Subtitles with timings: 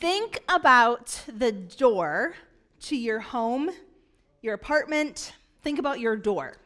[0.00, 2.34] Think about the door
[2.80, 3.70] to your home,
[4.40, 5.34] your apartment.
[5.62, 6.56] Think about your door.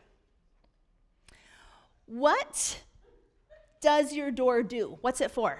[2.06, 2.80] What
[3.80, 4.98] does your door do?
[5.00, 5.58] What's it for?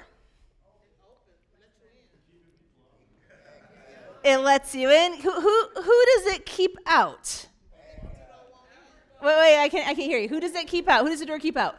[4.23, 5.21] It lets you in.
[5.21, 7.47] Who, who, who does it keep out?
[9.21, 10.29] Wait, wait, I can't, I can't hear you.
[10.29, 11.03] Who does it keep out?
[11.03, 11.77] Who does the door keep out?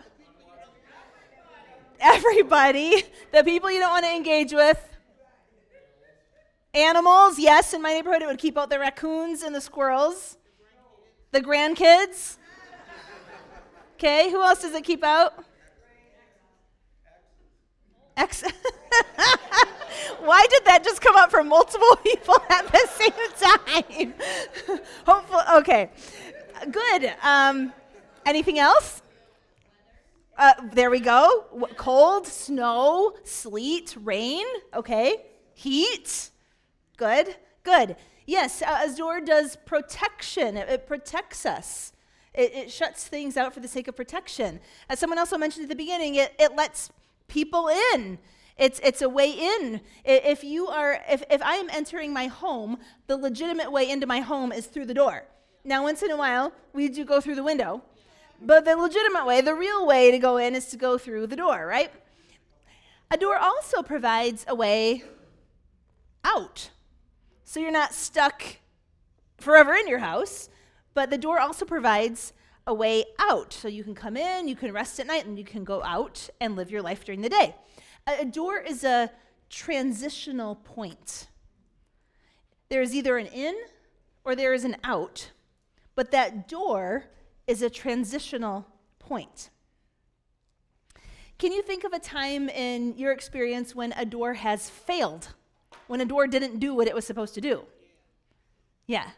[2.01, 3.03] Everybody.
[3.31, 4.94] The people you don't want to engage with.
[6.75, 10.37] Animals, yes, in my neighborhood it would keep out the raccoons and the squirrels.
[11.31, 12.35] The grandkids.
[13.95, 15.41] Okay, who else does it keep out?
[18.17, 18.43] Ex-
[20.19, 24.79] Why did that just come up from multiple people at the same time?
[25.05, 25.89] Hopefully, okay.
[26.71, 27.13] Good.
[27.23, 27.71] Um,
[28.25, 29.01] anything else?
[30.37, 31.45] Uh, there we go.
[31.77, 34.45] Cold, snow, sleet, rain.
[34.73, 35.21] Okay.
[35.53, 36.31] Heat.
[36.97, 37.35] Good.
[37.63, 37.95] Good.
[38.25, 41.91] Yes, Azure does protection, it, it protects us.
[42.33, 44.59] It, it, shuts things out for the sake of protection.
[44.89, 46.89] As someone also mentioned at the beginning, it, it lets
[47.27, 48.17] people in.
[48.57, 49.79] It's, it's a way in.
[50.03, 54.19] If you are, if, if I am entering my home, the legitimate way into my
[54.19, 55.23] home is through the door.
[55.63, 57.81] Now, once in a while, we do go through the window.
[58.41, 61.35] But the legitimate way, the real way to go in is to go through the
[61.35, 61.91] door, right?
[63.11, 65.03] A door also provides a way
[66.23, 66.69] out.
[67.45, 68.43] So you're not stuck
[69.37, 70.49] forever in your house,
[70.93, 72.33] but the door also provides
[72.67, 73.53] a way out.
[73.53, 76.27] So you can come in, you can rest at night, and you can go out
[76.41, 77.55] and live your life during the day.
[78.07, 79.11] A door is a
[79.49, 81.27] transitional point.
[82.69, 83.55] There is either an in
[84.23, 85.31] or there is an out,
[85.93, 87.05] but that door
[87.45, 88.65] is a transitional
[88.97, 89.51] point.
[91.37, 95.35] Can you think of a time in your experience when a door has failed?
[95.87, 97.63] When a door didn't do what it was supposed to do?
[98.87, 99.09] Yeah.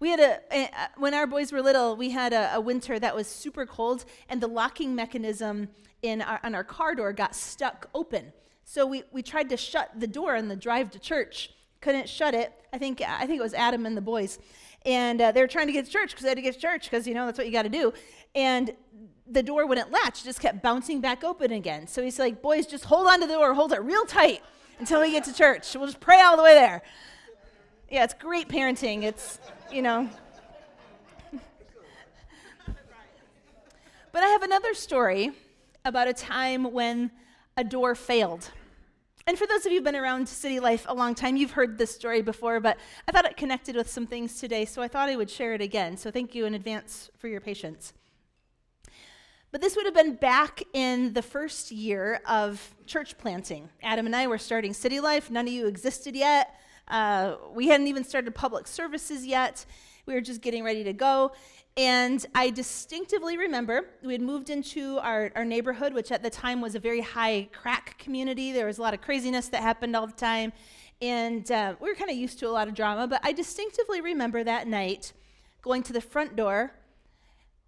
[0.00, 3.26] We had a, when our boys were little, we had a, a, winter that was
[3.26, 5.68] super cold, and the locking mechanism
[6.02, 8.32] in our, on our car door got stuck open.
[8.64, 11.50] So we, we tried to shut the door on the drive to church,
[11.80, 12.52] couldn't shut it.
[12.72, 14.38] I think I think it was Adam and the boys,
[14.84, 16.60] and uh, they were trying to get to church because they had to get to
[16.60, 17.92] church because you know that's what you got to do.
[18.34, 18.74] And
[19.26, 21.86] the door wouldn't latch; just kept bouncing back open again.
[21.86, 24.42] So he's like, "Boys, just hold on to the door, hold it real tight
[24.78, 25.74] until we get to church.
[25.74, 26.82] We'll just pray all the way there."
[27.90, 29.02] Yeah, it's great parenting.
[29.02, 29.38] It's
[29.70, 30.08] you know.
[34.12, 35.32] but I have another story
[35.84, 37.10] about a time when
[37.56, 38.50] a door failed.
[39.26, 41.78] And for those of you who've been around city life a long time, you've heard
[41.78, 42.76] this story before, but
[43.08, 45.62] I thought it connected with some things today, so I thought I would share it
[45.62, 45.96] again.
[45.96, 47.94] So thank you in advance for your patience.
[49.54, 53.68] But this would have been back in the first year of church planting.
[53.84, 55.30] Adam and I were starting city life.
[55.30, 56.58] None of you existed yet.
[56.88, 59.64] Uh, we hadn't even started public services yet.
[60.06, 61.34] We were just getting ready to go.
[61.76, 66.60] And I distinctively remember we had moved into our, our neighborhood, which at the time
[66.60, 68.50] was a very high crack community.
[68.50, 70.52] There was a lot of craziness that happened all the time.
[71.00, 73.06] And uh, we were kind of used to a lot of drama.
[73.06, 75.12] But I distinctively remember that night
[75.62, 76.72] going to the front door,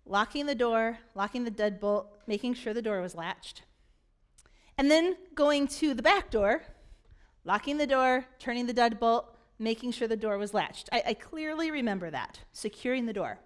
[0.07, 3.63] locking the door, locking the deadbolt, making sure the door was latched.
[4.79, 6.63] And then going to the back door,
[7.45, 9.25] locking the door, turning the deadbolt,
[9.59, 10.89] making sure the door was latched.
[10.93, 13.39] I, I clearly remember that, securing the door.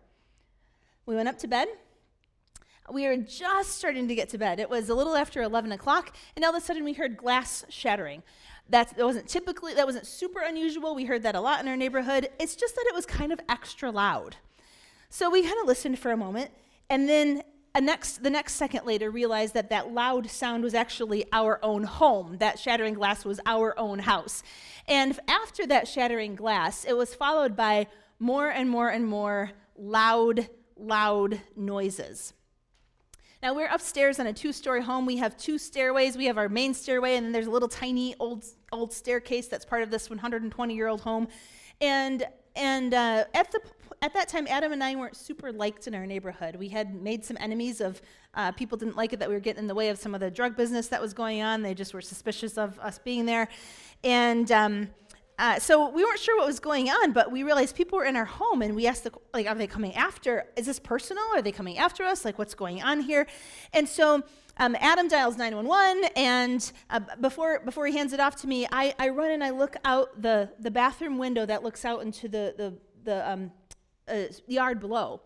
[1.07, 1.69] We went up to bed.
[2.91, 4.59] We were just starting to get to bed.
[4.59, 7.65] It was a little after 11 o'clock, and all of a sudden we heard glass
[7.69, 8.23] shattering.
[8.69, 10.95] That, that wasn't typically, that wasn't super unusual.
[10.95, 12.29] We heard that a lot in our neighborhood.
[12.39, 14.37] It's just that it was kind of extra loud.
[15.11, 16.51] So we kind of listened for a moment,
[16.89, 17.43] and then
[17.81, 22.37] next, the next second later realized that that loud sound was actually our own home.
[22.39, 24.45] That shattering glass was our own house.
[24.87, 27.89] And after that shattering glass, it was followed by
[28.21, 32.33] more and more and more loud loud noises.
[33.43, 35.07] Now, we're upstairs in a two story home.
[35.07, 36.17] We have two stairways.
[36.17, 39.65] We have our main stairway, and then there's a little tiny old, old staircase that's
[39.65, 41.27] part of this 120 year old home.
[41.81, 43.61] And, and uh, at, the,
[44.03, 46.57] at that time, Adam and I weren't super liked in our neighborhood.
[46.57, 48.01] We had made some enemies of
[48.35, 50.21] uh, people didn't like it that we were getting in the way of some of
[50.21, 51.63] the drug business that was going on.
[51.63, 53.49] They just were suspicious of us being there.
[54.05, 54.89] And um,
[55.41, 58.15] uh, so we weren't sure what was going on, but we realized people were in
[58.15, 60.45] our home, and we asked, the, like, are they coming after?
[60.55, 61.25] Is this personal?
[61.35, 62.27] Are they coming after us?
[62.27, 63.27] Like, what's going on here?
[63.73, 64.23] And so
[64.59, 68.95] um, Adam dials 911, and uh, before before he hands it off to me, I,
[68.99, 72.55] I run and I look out the the bathroom window that looks out into the
[72.59, 73.51] the the um,
[74.11, 75.21] uh, yard below,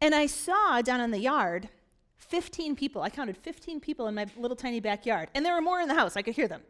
[0.00, 1.68] and I saw down in the yard
[2.16, 3.02] 15 people.
[3.02, 5.94] I counted 15 people in my little tiny backyard, and there were more in the
[5.94, 6.16] house.
[6.16, 6.62] I could hear them.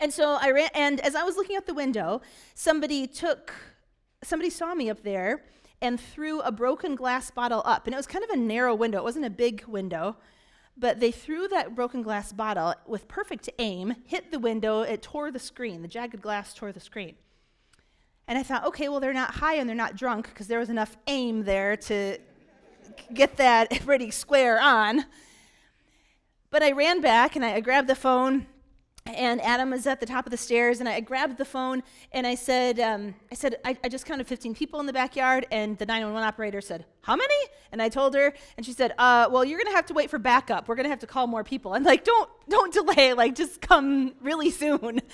[0.00, 2.20] And so I ran, and as I was looking out the window,
[2.54, 3.54] somebody took,
[4.22, 5.44] somebody saw me up there
[5.80, 7.86] and threw a broken glass bottle up.
[7.86, 10.16] And it was kind of a narrow window, it wasn't a big window.
[10.78, 15.30] But they threw that broken glass bottle with perfect aim, hit the window, it tore
[15.30, 15.80] the screen.
[15.80, 17.14] The jagged glass tore the screen.
[18.28, 20.70] And I thought, okay, well, they're not high and they're not drunk because there was
[20.70, 22.18] enough aim there to
[23.14, 25.04] get that pretty square on.
[26.50, 28.46] But I ran back and I grabbed the phone
[29.14, 31.82] and Adam was at the top of the stairs, and I grabbed the phone
[32.12, 35.46] and I said, um, I said, I, I, just counted 15 people in the backyard,
[35.50, 37.34] and the 911 operator said, How many?
[37.72, 40.18] And I told her, and she said, uh, Well, you're gonna have to wait for
[40.18, 40.68] backup.
[40.68, 41.74] We're gonna have to call more people.
[41.74, 43.12] I'm like, Don't, don't delay.
[43.12, 45.00] Like, just come really soon.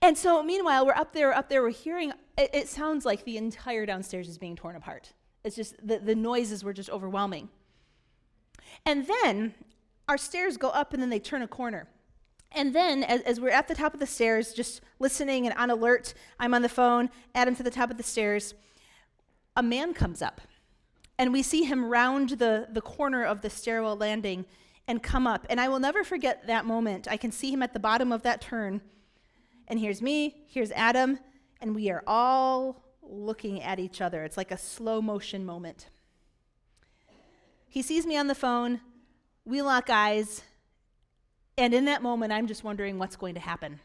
[0.00, 1.60] And so, meanwhile, we're up there, up there.
[1.60, 2.12] We're hearing.
[2.38, 5.12] It, it sounds like the entire downstairs is being torn apart.
[5.44, 7.50] It's just the, the noises were just overwhelming.
[8.86, 9.54] And then
[10.08, 11.88] our stairs go up, and then they turn a corner
[12.52, 15.70] and then, as, as, we're at the top of the stairs, just listening and on
[15.70, 18.54] alert, I'm on the phone, Adam's at the top of the stairs,
[19.54, 20.40] a man comes up.
[21.18, 24.46] And we see him round the, the corner of the stairwell landing
[24.86, 25.46] and come up.
[25.50, 27.06] And I will never forget that moment.
[27.10, 28.80] I can see him at the bottom of that turn.
[29.66, 31.18] And here's me, here's Adam,
[31.60, 34.24] and we are all looking at each other.
[34.24, 35.88] It's like a slow motion moment.
[37.68, 38.80] He sees me on the phone,
[39.44, 40.42] we lock eyes,
[41.56, 43.80] and in that moment, I'm just wondering what's going to happen.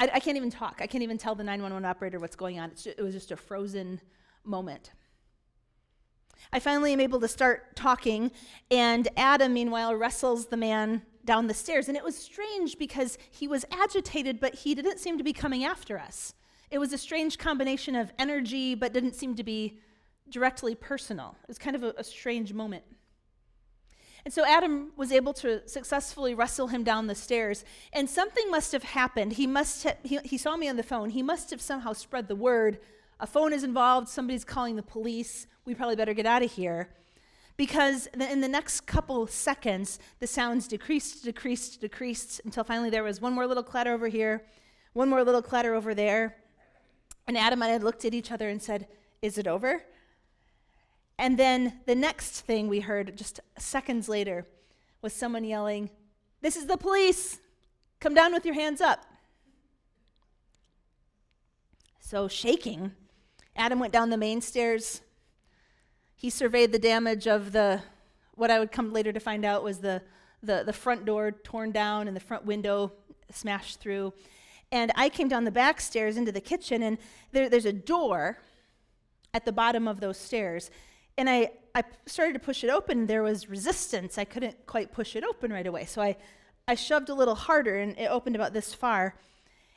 [0.00, 0.80] I, I can't even talk.
[0.80, 2.70] I can't even tell the 911 operator what's going on.
[2.70, 4.00] Just, it was just a frozen
[4.44, 4.90] moment.
[6.52, 8.30] I finally am able to start talking,
[8.70, 11.88] and Adam, meanwhile, wrestles the man down the stairs.
[11.88, 15.64] And it was strange because he was agitated, but he didn't seem to be coming
[15.64, 16.34] after us.
[16.70, 19.78] It was a strange combination of energy, but didn't seem to be
[20.28, 21.36] directly personal.
[21.42, 22.84] It was kind of a, a strange moment.
[24.24, 27.64] And so Adam was able to successfully wrestle him down the stairs.
[27.92, 29.34] And something must have happened.
[29.34, 31.10] He must have, he, he saw me on the phone.
[31.10, 32.78] He must have somehow spread the word.
[33.20, 34.08] A phone is involved.
[34.08, 35.46] Somebody's calling the police.
[35.66, 36.88] We probably better get out of here.
[37.56, 43.20] Because in the next couple seconds, the sounds decreased, decreased, decreased until finally there was
[43.20, 44.44] one more little clatter over here,
[44.92, 46.36] one more little clatter over there.
[47.28, 48.88] And Adam and I looked at each other and said,
[49.22, 49.82] Is it over?
[51.16, 54.46] And then the next thing we heard just seconds later
[55.00, 55.90] was someone yelling,
[56.40, 57.38] This is the police!
[58.00, 59.04] Come down with your hands up.
[62.00, 62.92] So, shaking,
[63.56, 65.00] Adam went down the main stairs.
[66.24, 67.82] He surveyed the damage of the,
[68.34, 70.00] what I would come later to find out was the,
[70.42, 72.92] the, the front door torn down and the front window
[73.30, 74.14] smashed through.
[74.72, 76.96] And I came down the back stairs into the kitchen, and
[77.32, 78.38] there, there's a door
[79.34, 80.70] at the bottom of those stairs
[81.18, 83.04] and I, I started to push it open.
[83.04, 84.16] There was resistance.
[84.16, 85.84] I couldn't quite push it open right away.
[85.84, 86.16] So I,
[86.66, 89.14] I shoved a little harder, and it opened about this far.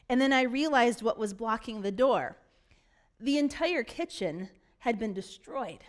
[0.07, 2.37] And then I realized what was blocking the door.
[3.19, 4.47] The entire kitchen
[4.79, 5.79] had been destroyed.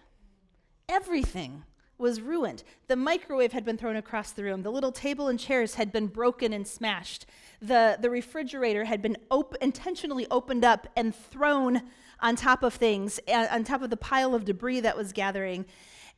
[0.88, 1.64] Everything
[1.98, 2.62] was ruined.
[2.86, 4.62] The microwave had been thrown across the room.
[4.62, 7.26] The little table and chairs had been broken and smashed.
[7.60, 11.82] The, the refrigerator had been op- intentionally opened up and thrown
[12.20, 15.66] on top of things, uh, on top of the pile of debris that was gathering.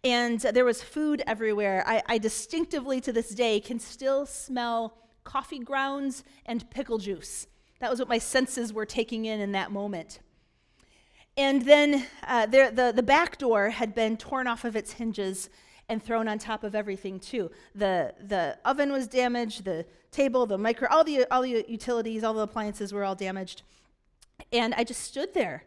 [0.05, 1.83] And there was food everywhere.
[1.87, 7.47] I, I distinctively, to this day, can still smell coffee grounds and pickle juice.
[7.81, 10.21] That was what my senses were taking in in that moment.
[11.37, 15.49] And then uh, there, the, the back door had been torn off of its hinges
[15.89, 17.51] and thrown on top of everything, too.
[17.75, 22.35] The, the oven was damaged, the table, the micro, all the, all the utilities, all
[22.35, 23.63] the appliances were all damaged.
[24.53, 25.65] And I just stood there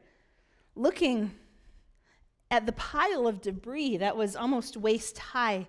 [0.75, 1.31] looking
[2.49, 5.67] at the pile of debris that was almost waist high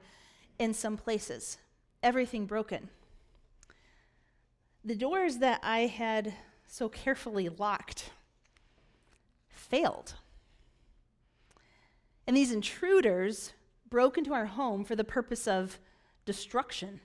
[0.58, 1.58] in some places,
[2.02, 2.88] everything broken.
[4.84, 6.34] The doors that I had
[6.66, 8.10] so carefully locked
[9.64, 10.14] failed.
[12.26, 13.52] And these intruders
[13.88, 15.78] broke into our home for the purpose of
[16.24, 17.00] destruction.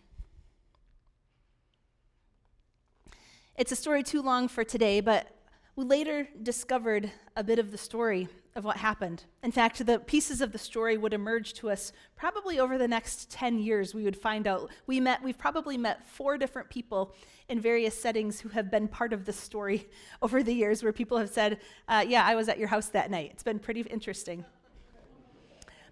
[3.55, 5.27] It's a story too long for today, but
[5.75, 9.25] we later discovered a bit of the story of what happened.
[9.43, 13.29] In fact, the pieces of the story would emerge to us probably over the next
[13.31, 13.93] 10 years.
[13.93, 14.69] We would find out.
[14.87, 17.15] We met, we've probably met four different people
[17.47, 19.87] in various settings who have been part of the story
[20.21, 23.11] over the years where people have said, uh, Yeah, I was at your house that
[23.11, 23.31] night.
[23.33, 24.45] It's been pretty interesting.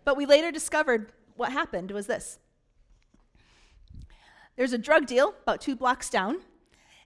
[0.04, 2.40] But we later discovered what happened was this
[4.56, 6.40] there's a drug deal about two blocks down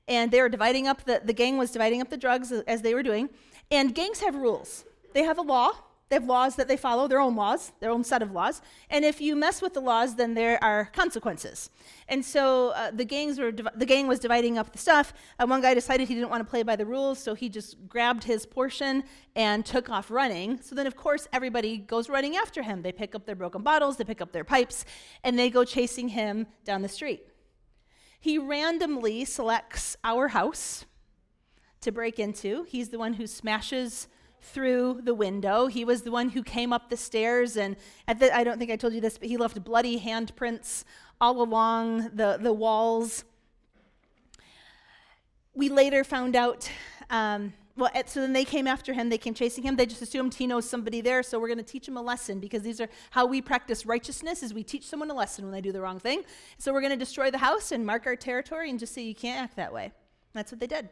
[0.08, 2.94] and they were dividing up the, the gang was dividing up the drugs as they
[2.94, 3.30] were doing
[3.70, 5.72] and gangs have rules they have a law
[6.12, 8.62] They have laws that they follow, their own laws, their own set of laws.
[8.90, 11.70] And if you mess with the laws, then there are consequences.
[12.10, 15.14] And so uh, the gangs were div- the gang was dividing up the stuff.
[15.40, 17.88] Uh, one guy decided he didn't want to play by the rules, so he just
[17.88, 19.06] grabbed his portion
[19.38, 20.60] and took off running.
[20.62, 22.82] So then, of course, everybody goes running after him.
[22.82, 24.84] They pick up their broken bottles, they pick up their pipes,
[25.24, 27.22] and they go chasing him down the street.
[28.20, 30.84] He randomly selects our house
[31.80, 32.66] to break into.
[32.68, 34.10] He's the one who smashes
[34.42, 35.68] through the window.
[35.68, 37.76] He was the one who came up the stairs, and
[38.08, 40.84] the, I don't think I told you this, but he left bloody handprints
[41.20, 43.24] all along the, the walls.
[45.54, 46.70] We later found out.
[47.10, 49.10] Um, well, so then they came after him.
[49.10, 49.76] They came chasing him.
[49.76, 52.40] They just assumed he knows somebody there, so we're going to teach him a lesson
[52.40, 55.62] because these are how we practice righteousness: is we teach someone a lesson when they
[55.62, 56.24] do the wrong thing.
[56.58, 59.16] So we're going to destroy the house and mark our territory and just say you
[59.16, 59.92] can't act that way.
[60.34, 60.90] That's what they did.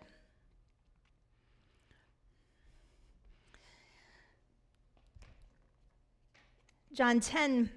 [6.99, 7.69] John 10,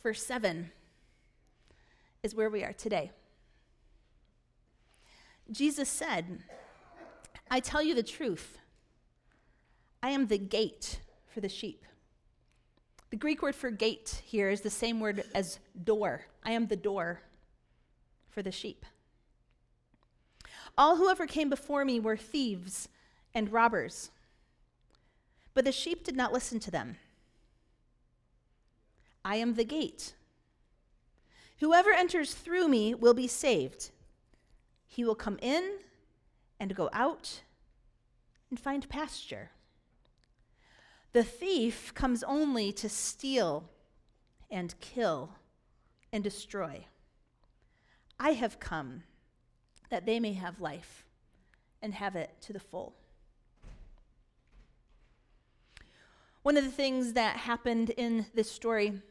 [0.00, 0.70] verse 7,
[2.22, 3.10] is where we are today.
[5.50, 6.44] Jesus said,
[7.50, 8.58] I tell you the truth.
[10.00, 11.84] I am the gate for the sheep.
[13.10, 16.26] The Greek word for gate here is the same word as door.
[16.44, 17.22] I am the door
[18.30, 18.86] for the sheep.
[20.78, 22.88] All who ever came before me were thieves
[23.34, 24.12] and robbers,
[25.52, 26.98] but the sheep did not listen to them.
[29.26, 30.14] I am the gate.
[31.58, 33.90] Whoever enters through me will be saved.
[34.86, 35.78] He will come in
[36.60, 37.40] and go out
[38.50, 39.50] and find pasture.
[41.12, 43.68] The thief comes only to steal
[44.48, 45.30] and kill
[46.12, 46.86] and destroy.
[48.20, 49.02] I have come
[49.90, 51.04] that they may have life
[51.82, 52.94] and have it to the full.
[56.44, 59.02] One of the things that happened in this story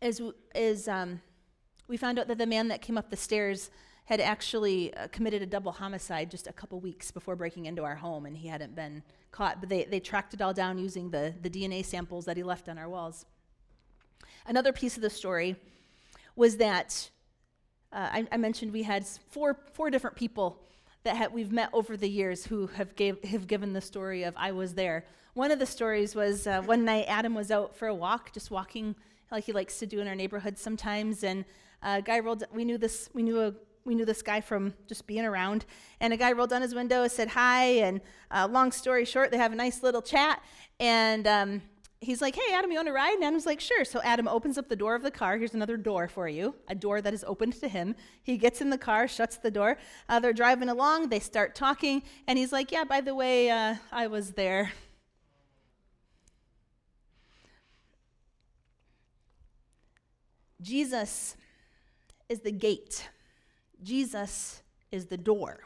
[0.00, 0.22] is,
[0.54, 1.20] is um,
[1.88, 3.70] we found out that the man that came up the stairs
[4.04, 7.96] had actually uh, committed a double homicide just a couple weeks before breaking into our
[7.96, 9.02] home, and he hadn't been
[9.32, 9.60] caught.
[9.60, 12.68] But they, they tracked it all down using the, the DNA samples that he left
[12.68, 13.26] on our walls.
[14.46, 15.56] Another piece of the story
[16.36, 17.10] was that
[17.92, 20.62] uh, I, I, mentioned we had four, four different people
[21.02, 24.34] that had, we've met over the years who have, gave, have given the story of
[24.36, 25.04] I was there.
[25.34, 28.50] One of the stories was uh, one night Adam was out for a walk, just
[28.50, 28.94] walking
[29.30, 31.24] like he likes to do in our neighborhood sometimes.
[31.24, 31.44] And
[31.82, 32.44] a guy rolled.
[32.52, 33.08] We knew this.
[33.14, 33.54] We knew a.
[33.84, 35.64] We knew this guy from just being around,
[36.00, 39.38] and a guy rolled down his window, said hi, and uh, long story short, they
[39.38, 40.42] have a nice little chat,
[40.78, 41.62] and um,
[42.00, 44.58] he's like, "Hey, Adam, you want to ride?" And Adam's like, "Sure." So Adam opens
[44.58, 45.38] up the door of the car.
[45.38, 47.94] Here's another door for you, a door that is opened to him.
[48.22, 49.78] He gets in the car, shuts the door.
[50.06, 51.08] Uh, they're driving along.
[51.08, 54.70] They start talking, and he's like, "Yeah, by the way, uh, I was there."
[60.60, 61.36] Jesus
[62.28, 63.08] is the gate,
[63.82, 65.60] Jesus is the door.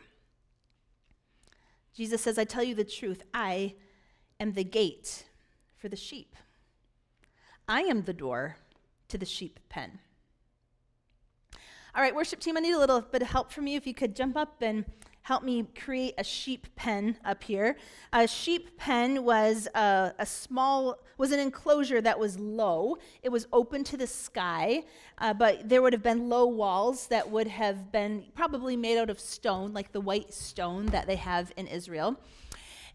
[1.94, 3.74] Jesus says, I tell you the truth, I
[4.40, 5.24] am the gate
[5.76, 6.36] for the sheep.
[7.68, 8.56] I am the door
[9.08, 9.98] to the sheep pen.
[11.94, 13.76] All right, worship team, I need a little bit of help from you.
[13.76, 14.86] If you could jump up and
[15.22, 17.76] helped me create a sheep pen up here.
[18.12, 22.98] A sheep pen was a, a small, was an enclosure that was low.
[23.22, 24.82] It was open to the sky,
[25.18, 29.10] uh, but there would have been low walls that would have been probably made out
[29.10, 32.18] of stone, like the white stone that they have in Israel.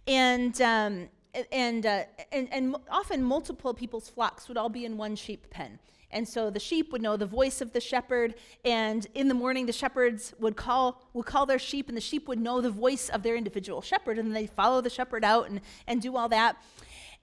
[0.06, 1.10] And um,
[1.52, 5.80] and, uh, and, and often multiple people's flocks would all be in one sheep pen.
[6.12, 9.66] And so the sheep would know the voice of the shepherd, and in the morning
[9.66, 13.10] the shepherds would call would call their sheep, and the sheep would know the voice
[13.10, 16.56] of their individual shepherd, and they follow the shepherd out and, and do all that.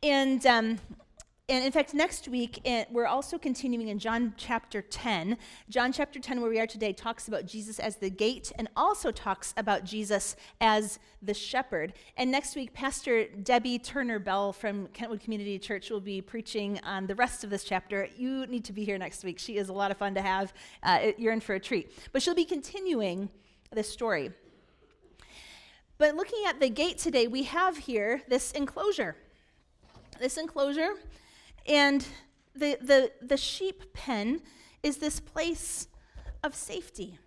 [0.02, 0.78] And um,
[1.46, 5.36] and in fact, next week, eh, we're also continuing in John chapter 10.
[5.68, 9.10] John chapter 10, where we are today, talks about Jesus as the gate and also
[9.10, 11.92] talks about Jesus as the shepherd.
[12.16, 17.06] And next week, Pastor Debbie Turner Bell from Kentwood Community Church will be preaching on
[17.06, 18.08] the rest of this chapter.
[18.16, 19.38] You need to be here next week.
[19.38, 20.54] She is a lot of fun to have.
[20.82, 21.92] Uh, you're in for a treat.
[22.12, 23.28] But she'll be continuing
[23.70, 24.30] this story.
[25.98, 29.16] But looking at the gate today, we have here this enclosure.
[30.18, 30.94] This enclosure
[31.66, 32.06] and
[32.54, 34.40] the, the, the sheep pen
[34.82, 35.88] is this place
[36.42, 37.18] of safety.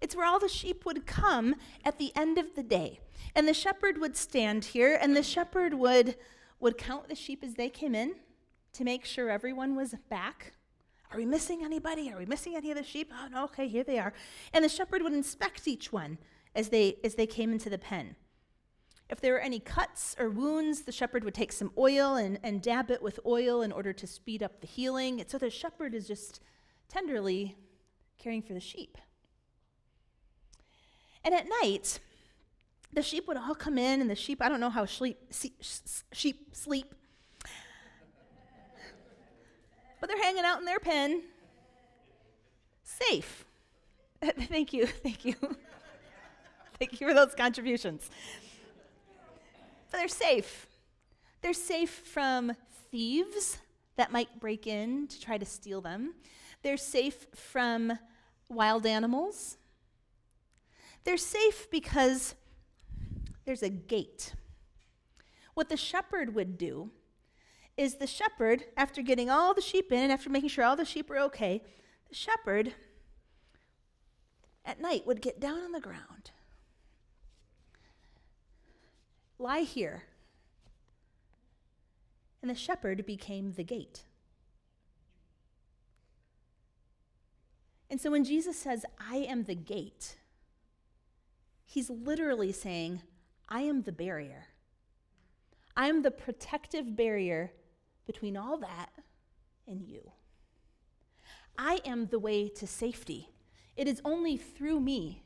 [0.00, 3.00] It's where all the sheep would come at the end of the day.
[3.34, 6.16] And the shepherd would stand here, and the shepherd would,
[6.58, 8.14] would count the sheep as they came in
[8.72, 10.54] to make sure everyone was back.
[11.12, 12.10] Are we missing anybody?
[12.12, 13.12] Are we missing any of the sheep?
[13.12, 14.12] Oh, no, okay, here they are.
[14.52, 16.18] And the shepherd would inspect each one
[16.54, 18.16] as they, as they came into the pen.
[19.10, 22.62] If there were any cuts or wounds, the shepherd would take some oil and, and
[22.62, 25.20] dab it with oil in order to speed up the healing.
[25.20, 26.40] And so the shepherd is just
[26.88, 27.56] tenderly
[28.18, 28.96] caring for the sheep.
[31.24, 31.98] And at night,
[32.92, 35.18] the sheep would all come in, and the sheep, I don't know how sheep,
[36.12, 36.94] sheep sleep,
[40.00, 41.22] but they're hanging out in their pen,
[42.84, 43.44] safe.
[44.22, 45.34] thank you, thank you.
[46.78, 48.08] thank you for those contributions.
[49.90, 50.66] But they're safe.
[51.42, 52.52] They're safe from
[52.90, 53.58] thieves
[53.96, 56.14] that might break in to try to steal them.
[56.62, 57.98] They're safe from
[58.48, 59.56] wild animals.
[61.04, 62.34] They're safe because
[63.44, 64.34] there's a gate.
[65.54, 66.90] What the shepherd would do
[67.76, 70.84] is the shepherd, after getting all the sheep in, and after making sure all the
[70.84, 71.62] sheep are okay,
[72.08, 72.74] the shepherd
[74.64, 76.30] at night would get down on the ground,
[79.40, 80.04] lie here,
[82.42, 84.04] and the shepherd became the gate.
[87.90, 90.16] And so when Jesus says, I am the gate,
[91.64, 93.02] he's literally saying,
[93.48, 94.46] I am the barrier.
[95.76, 97.52] I am the protective barrier
[98.06, 98.90] between all that
[99.66, 100.12] and you.
[101.58, 103.30] I am the way to safety.
[103.76, 105.22] It is only through me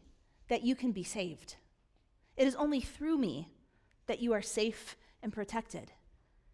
[0.49, 1.57] that you can be saved.
[2.37, 3.49] It is only through me
[4.07, 5.93] that you are safe and protected.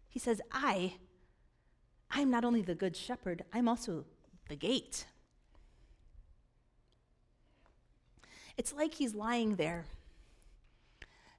[0.09, 0.95] He says, I,
[2.09, 4.05] I'm not only the good shepherd, I'm also
[4.49, 5.05] the gate.
[8.57, 9.85] It's like he's lying there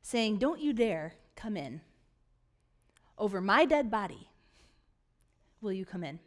[0.02, 1.80] saying, Don't you dare come in.
[3.18, 4.28] Over my dead body,
[5.60, 6.18] will you come in?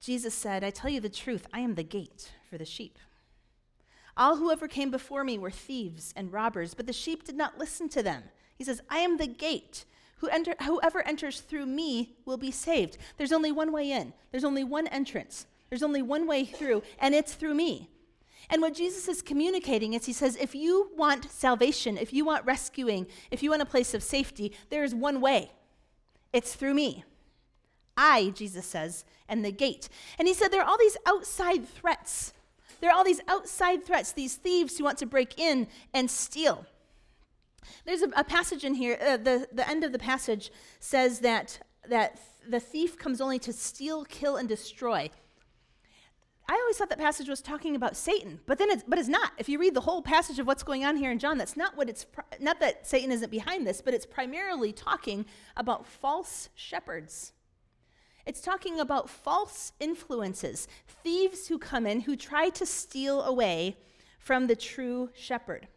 [0.00, 2.98] Jesus said, I tell you the truth, I am the gate for the sheep.
[4.16, 7.58] All who ever came before me were thieves and robbers, but the sheep did not
[7.58, 8.24] listen to them.
[8.56, 9.84] He says, I am the gate.
[10.18, 12.96] Who enter, whoever enters through me will be saved.
[13.16, 17.14] There's only one way in, there's only one entrance, there's only one way through, and
[17.14, 17.90] it's through me.
[18.50, 22.44] And what Jesus is communicating is he says, if you want salvation, if you want
[22.44, 25.50] rescuing, if you want a place of safety, there is one way
[26.32, 27.04] it's through me.
[27.96, 29.88] I, Jesus says, am the gate.
[30.18, 32.32] And he said, there are all these outside threats.
[32.84, 36.66] There are all these outside threats, these thieves who want to break in and steal.
[37.86, 41.60] There's a, a passage in here, uh, the, the end of the passage says that,
[41.88, 45.08] that the thief comes only to steal, kill, and destroy.
[46.46, 49.32] I always thought that passage was talking about Satan, but then it's but it's not.
[49.38, 51.78] If you read the whole passage of what's going on here in John, that's not
[51.78, 52.04] what it's
[52.38, 55.24] not that Satan isn't behind this, but it's primarily talking
[55.56, 57.32] about false shepherds.
[58.26, 63.76] It's talking about false influences, thieves who come in who try to steal away
[64.18, 65.68] from the true shepherd.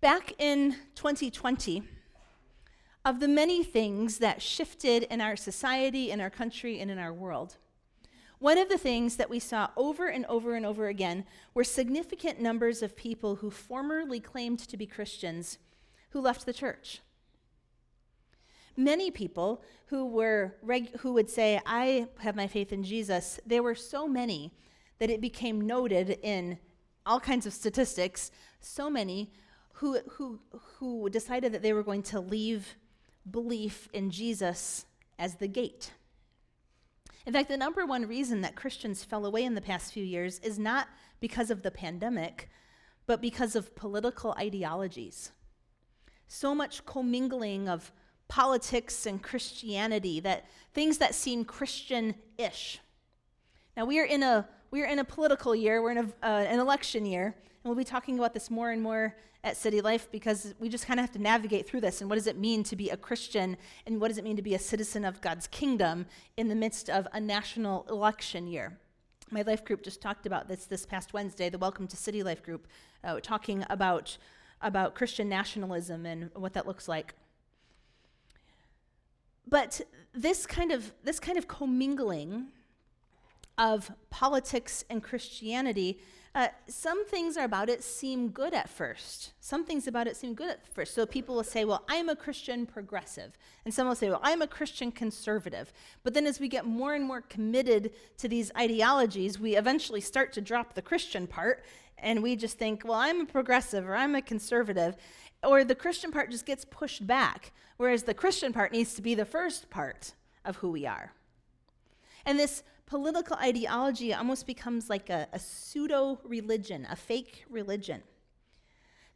[0.00, 1.82] Back in 2020,
[3.04, 7.12] of the many things that shifted in our society, in our country, and in our
[7.12, 7.56] world,
[8.38, 12.40] one of the things that we saw over and over and over again were significant
[12.40, 15.58] numbers of people who formerly claimed to be Christians
[16.10, 17.00] who left the church.
[18.78, 23.62] Many people who were reg- who would say, "I have my faith in Jesus." There
[23.62, 24.54] were so many
[25.00, 26.60] that it became noted in
[27.04, 28.30] all kinds of statistics.
[28.60, 29.32] So many
[29.74, 30.40] who who
[30.76, 32.76] who decided that they were going to leave
[33.28, 34.86] belief in Jesus
[35.18, 35.92] as the gate.
[37.26, 40.38] In fact, the number one reason that Christians fell away in the past few years
[40.38, 40.88] is not
[41.18, 42.48] because of the pandemic,
[43.06, 45.32] but because of political ideologies.
[46.28, 47.92] So much commingling of
[48.28, 52.78] politics and Christianity that things that seem Christian ish.
[53.76, 56.44] Now, we are in a we are in a political year, we're in a, uh,
[56.46, 60.08] an election year, and we'll be talking about this more and more at City Life
[60.10, 62.00] because we just kind of have to navigate through this.
[62.00, 63.56] And what does it mean to be a Christian?
[63.86, 66.90] And what does it mean to be a citizen of God's kingdom in the midst
[66.90, 68.78] of a national election year?
[69.30, 72.42] My life group just talked about this this past Wednesday, the Welcome to City Life
[72.42, 72.66] group,
[73.04, 74.18] uh, talking about,
[74.60, 77.14] about Christian nationalism and what that looks like.
[79.48, 79.80] But
[80.12, 82.48] this kind of, this kind of commingling
[83.56, 85.98] of politics and Christianity,
[86.34, 89.32] uh, some things about it seem good at first.
[89.40, 90.94] Some things about it seem good at first.
[90.94, 93.36] So people will say, well, I'm a Christian progressive.
[93.64, 95.72] And some will say, well, I'm a Christian conservative.
[96.04, 100.32] But then as we get more and more committed to these ideologies, we eventually start
[100.34, 101.64] to drop the Christian part
[102.00, 104.96] and we just think, well, I'm a progressive or I'm a conservative.
[105.42, 109.14] Or the Christian part just gets pushed back, whereas the Christian part needs to be
[109.14, 110.12] the first part
[110.44, 111.12] of who we are.
[112.26, 118.02] And this political ideology almost becomes like a, a pseudo religion, a fake religion.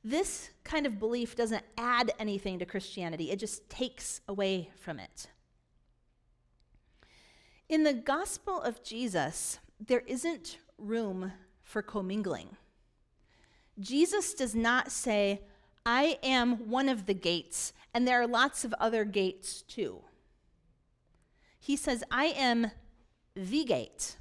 [0.05, 5.27] This kind of belief doesn't add anything to Christianity, it just takes away from it.
[7.69, 12.57] In the gospel of Jesus, there isn't room for commingling.
[13.79, 15.41] Jesus does not say,
[15.87, 20.03] I am one of the gates, and there are lots of other gates too.
[21.59, 22.71] He says, I am
[23.35, 24.17] the gate.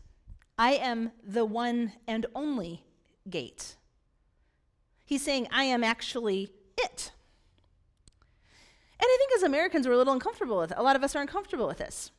[0.57, 2.85] I am the one and only
[3.29, 3.75] gate.
[5.05, 7.11] He's saying, I am actually it.
[8.99, 10.77] And I think as Americans, we're a little uncomfortable with it.
[10.77, 12.11] A lot of us are uncomfortable with this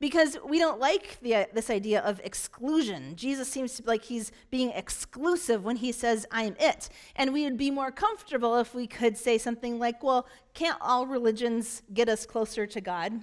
[0.00, 3.14] because we don't like the, uh, this idea of exclusion.
[3.16, 6.88] Jesus seems to be like he's being exclusive when he says, I'm it.
[7.16, 11.06] And we would be more comfortable if we could say something like, well, can't all
[11.06, 13.20] religions get us closer to God?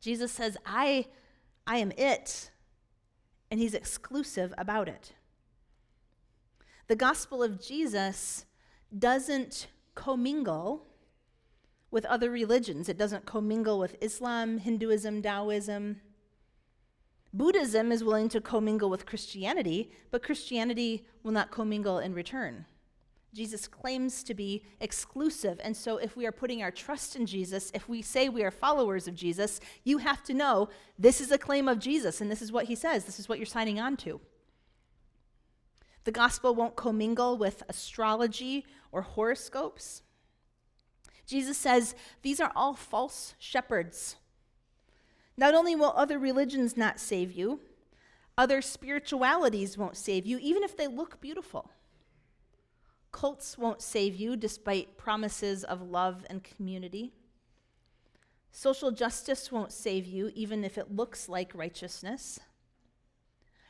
[0.00, 1.06] Jesus says, I,
[1.66, 2.50] I am it.
[3.50, 5.12] And he's exclusive about it.
[6.88, 8.46] The gospel of Jesus
[8.96, 10.87] doesn't commingle
[11.90, 12.88] with other religions.
[12.88, 16.00] It doesn't commingle with Islam, Hinduism, Taoism.
[17.32, 22.64] Buddhism is willing to commingle with Christianity, but Christianity will not commingle in return.
[23.34, 25.60] Jesus claims to be exclusive.
[25.62, 28.50] And so, if we are putting our trust in Jesus, if we say we are
[28.50, 32.40] followers of Jesus, you have to know this is a claim of Jesus, and this
[32.40, 33.04] is what he says.
[33.04, 34.20] This is what you're signing on to.
[36.04, 40.02] The gospel won't commingle with astrology or horoscopes.
[41.28, 44.16] Jesus says these are all false shepherds.
[45.36, 47.60] Not only will other religions not save you,
[48.36, 51.70] other spiritualities won't save you, even if they look beautiful.
[53.12, 57.12] Cults won't save you despite promises of love and community.
[58.50, 62.40] Social justice won't save you, even if it looks like righteousness.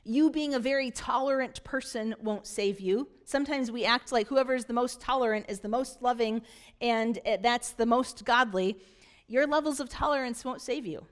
[0.05, 3.09] You being a very tolerant person won't save you.
[3.29, 6.41] Sometimes we act like whoever is the most tolerant is the most loving,
[6.81, 8.79] and eh, that's the most godly.
[9.27, 11.05] Your levels of tolerance won't save you.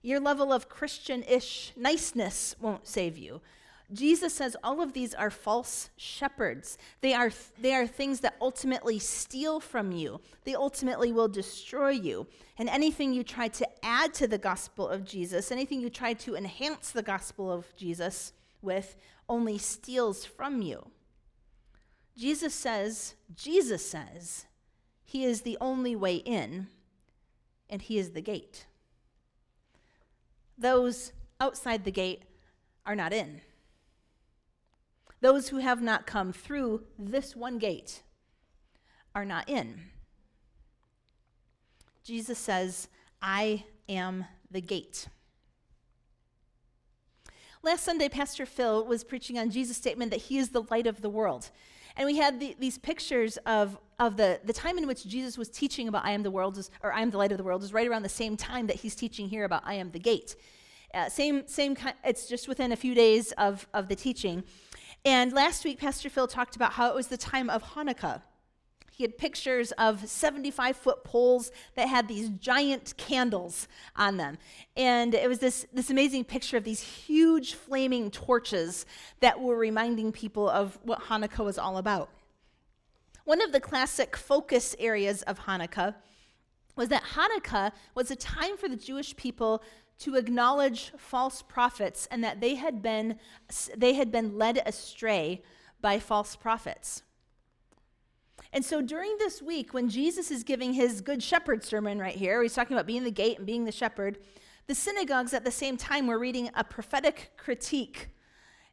[0.00, 3.40] Your level of Christian ish niceness won't save you.
[3.92, 6.78] Jesus says all of these are false shepherds.
[7.00, 12.28] They are, they are things that ultimately steal from you, they ultimately will destroy you.
[12.58, 16.36] And anything you try to add to the gospel of Jesus, anything you try to
[16.36, 18.94] enhance the gospel of Jesus with,
[19.28, 20.86] only steals from you.
[22.16, 24.46] Jesus says, Jesus says,
[25.04, 26.68] He is the only way in,
[27.68, 28.66] and He is the gate.
[30.56, 32.22] Those outside the gate
[32.86, 33.42] are not in.
[35.20, 38.02] Those who have not come through this one gate
[39.14, 39.80] are not in.
[42.04, 42.88] Jesus says,
[43.20, 45.08] I am the gate.
[47.66, 51.02] Last Sunday, Pastor Phil was preaching on Jesus' statement that he is the light of
[51.02, 51.50] the world.
[51.96, 55.48] And we had the, these pictures of, of the, the time in which Jesus was
[55.48, 57.64] teaching about I am the world, is, or I am the light of the world,
[57.64, 60.36] is right around the same time that he's teaching here about I am the gate.
[60.94, 64.44] Uh, same, same, it's just within a few days of, of the teaching.
[65.04, 68.22] And last week, Pastor Phil talked about how it was the time of Hanukkah.
[68.96, 74.38] He had pictures of 75 foot poles that had these giant candles on them.
[74.74, 78.86] And it was this, this amazing picture of these huge flaming torches
[79.20, 82.08] that were reminding people of what Hanukkah was all about.
[83.26, 85.94] One of the classic focus areas of Hanukkah
[86.74, 89.62] was that Hanukkah was a time for the Jewish people
[89.98, 93.18] to acknowledge false prophets and that they had been,
[93.76, 95.42] they had been led astray
[95.82, 97.02] by false prophets.
[98.52, 102.42] And so during this week, when Jesus is giving his Good Shepherd sermon right here,
[102.42, 104.18] he's talking about being the gate and being the shepherd,
[104.66, 108.08] the synagogues at the same time were reading a prophetic critique.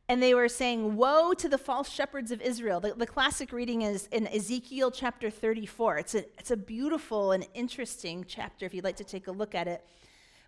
[0.10, 2.80] And they were saying, Woe to the false shepherds of Israel.
[2.80, 5.98] The, the classic reading is in Ezekiel chapter 34.
[5.98, 9.56] It's a, it's a beautiful and interesting chapter if you'd like to take a look
[9.56, 9.86] at it.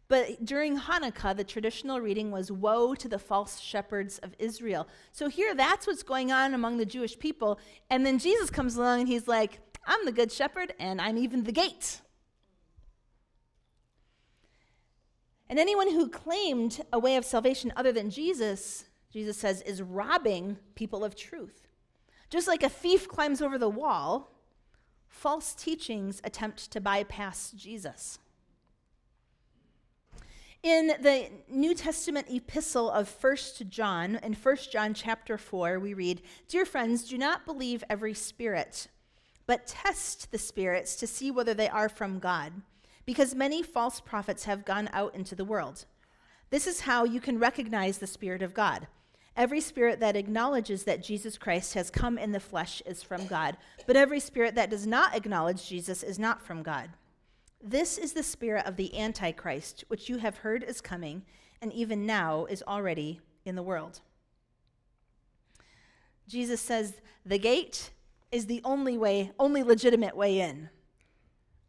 [0.07, 4.87] But during Hanukkah, the traditional reading was Woe to the false shepherds of Israel.
[5.11, 7.59] So here, that's what's going on among the Jewish people.
[7.89, 11.43] And then Jesus comes along and he's like, I'm the good shepherd and I'm even
[11.43, 12.01] the gate.
[15.49, 20.57] And anyone who claimed a way of salvation other than Jesus, Jesus says, is robbing
[20.75, 21.67] people of truth.
[22.29, 24.31] Just like a thief climbs over the wall,
[25.07, 28.19] false teachings attempt to bypass Jesus.
[30.65, 33.37] In the New Testament epistle of 1
[33.69, 38.87] John, in 1 John chapter 4, we read, Dear friends, do not believe every spirit,
[39.45, 42.51] but test the spirits to see whether they are from God,
[43.05, 45.85] because many false prophets have gone out into the world.
[46.49, 48.87] This is how you can recognize the Spirit of God.
[49.37, 53.55] Every spirit that acknowledges that Jesus Christ has come in the flesh is from God,
[53.85, 56.89] but every spirit that does not acknowledge Jesus is not from God.
[57.61, 61.23] This is the spirit of the Antichrist, which you have heard is coming,
[61.61, 64.01] and even now is already in the world.
[66.27, 67.91] Jesus says the gate
[68.31, 70.69] is the only way, only legitimate way in.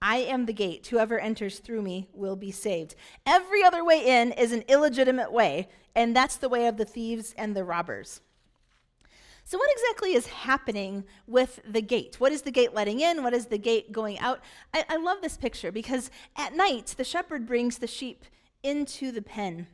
[0.03, 0.87] I am the gate.
[0.88, 2.94] Whoever enters through me will be saved.
[3.25, 7.35] Every other way in is an illegitimate way, and that's the way of the thieves
[7.38, 8.20] and the robbers.
[9.49, 12.17] So, what exactly is happening with the gate?
[12.19, 13.23] What is the gate letting in?
[13.23, 14.41] What is the gate going out?
[14.75, 18.25] I, I love this picture because at night, the shepherd brings the sheep
[18.65, 19.69] into the pen.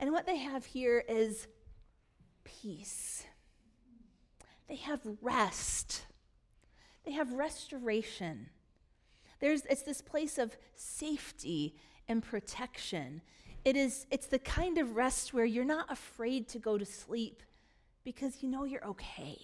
[0.00, 1.46] And what they have here is
[2.42, 3.24] peace,
[4.68, 6.06] they have rest,
[7.04, 8.48] they have restoration.
[9.38, 11.76] There's, it's this place of safety
[12.08, 13.22] and protection.
[13.64, 17.44] It is, it's the kind of rest where you're not afraid to go to sleep
[18.06, 19.36] because you know you're okay.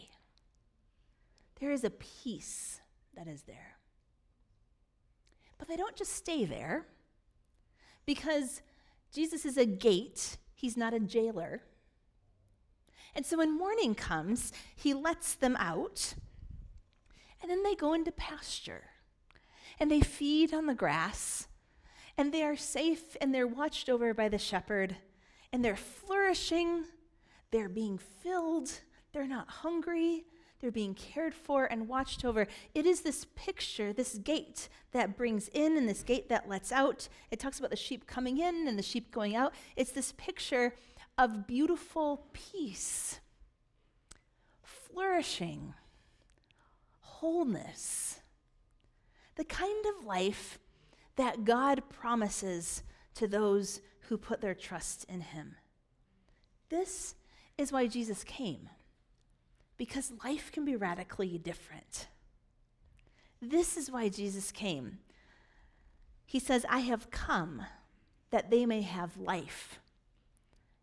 [1.59, 2.81] There is a peace
[3.17, 3.77] that is there.
[5.59, 6.87] But they don't just stay there
[8.07, 8.63] because
[9.13, 11.63] Jesus is a gate, he's not a jailer.
[13.17, 16.15] And so when morning comes, he lets them out,
[17.43, 18.85] and then they go into pasture
[19.81, 21.49] and they feed on the grass,
[22.17, 24.95] and they are safe and they're watched over by the shepherd,
[25.53, 26.85] and they're flourishing,
[27.53, 28.71] they're being filled,
[29.13, 30.25] they're not hungry,
[30.61, 32.49] they're being cared for and watched over.
[32.75, 37.09] It is this picture, this gate that brings in and this gate that lets out.
[37.31, 39.55] It talks about the sheep coming in and the sheep going out.
[39.77, 40.75] It's this picture
[41.17, 43.21] of beautiful peace,
[44.63, 45.75] flourishing,
[47.01, 48.23] wholeness
[49.37, 50.59] the kind of life
[51.17, 52.83] that God promises
[53.15, 55.57] to those who put their trust in Him.
[56.69, 57.15] This
[57.59, 58.69] is why Jesus came,
[59.77, 62.09] because life can be radically different.
[63.41, 64.99] This is why Jesus came.
[66.27, 67.63] He says, I have come
[68.31, 69.81] that they may have life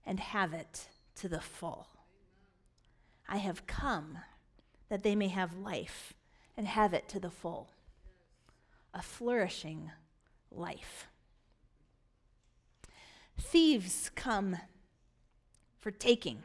[0.05, 1.87] and have it to the full.
[3.27, 4.19] I have come
[4.89, 6.13] that they may have life
[6.57, 7.69] and have it to the full
[8.93, 9.91] a flourishing
[10.51, 11.07] life.
[13.39, 14.57] Thieves come
[15.77, 16.43] for taking.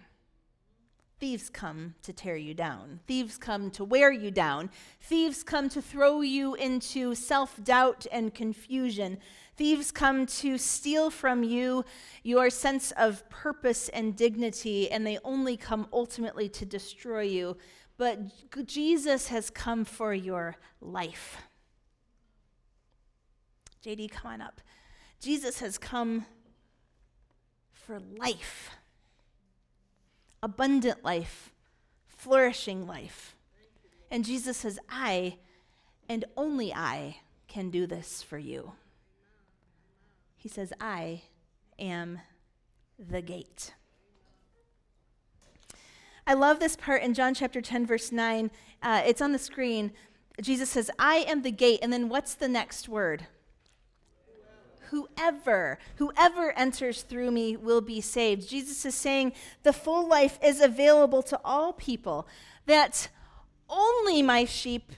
[1.20, 3.00] Thieves come to tear you down.
[3.06, 4.70] Thieves come to wear you down.
[5.00, 9.18] Thieves come to throw you into self doubt and confusion.
[9.56, 11.84] Thieves come to steal from you
[12.24, 17.56] your sense of purpose and dignity, and they only come ultimately to destroy you.
[17.96, 18.18] But
[18.66, 21.36] Jesus has come for your life.
[23.84, 24.60] JD, come on up.
[25.20, 26.26] Jesus has come
[27.72, 28.70] for life,
[30.44, 31.54] abundant life,
[32.06, 33.34] flourishing life.
[34.10, 35.38] And Jesus says, I
[36.06, 37.16] and only I
[37.48, 38.72] can do this for you.
[40.36, 41.22] He says, I
[41.78, 42.20] am
[42.98, 43.72] the gate.
[46.26, 48.50] I love this part in John chapter 10, verse 9.
[48.82, 49.92] Uh, it's on the screen.
[50.42, 51.80] Jesus says, I am the gate.
[51.82, 53.26] And then what's the next word?
[54.90, 58.48] Whoever, whoever enters through me will be saved.
[58.48, 62.26] Jesus is saying the full life is available to all people,
[62.66, 63.08] that
[63.68, 64.92] only my sheep,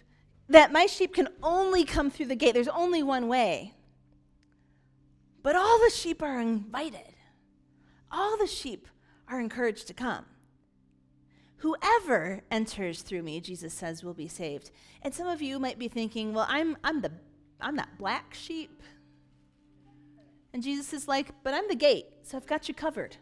[0.48, 2.54] that my sheep can only come through the gate.
[2.54, 3.74] There's only one way.
[5.42, 7.14] But all the sheep are invited,
[8.10, 8.88] all the sheep
[9.28, 10.24] are encouraged to come.
[11.58, 14.70] Whoever enters through me, Jesus says, will be saved.
[15.02, 17.10] And some of you might be thinking, well, I'm, I'm, the,
[17.60, 18.82] I'm that black sheep.
[20.56, 23.18] And Jesus is like, But I'm the gate, so I've got you covered.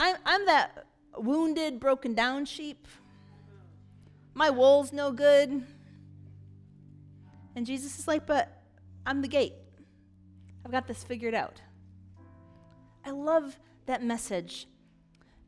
[0.00, 0.86] I'm, I'm that
[1.16, 2.88] wounded, broken down sheep.
[4.34, 5.62] My wool's no good.
[7.54, 8.60] And Jesus is like, But
[9.06, 9.52] I'm the gate.
[10.64, 11.62] I've got this figured out.
[13.04, 14.66] I love that message